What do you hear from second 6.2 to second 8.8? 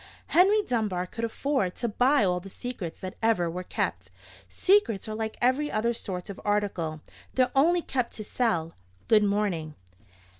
of article: they're only kept to sell.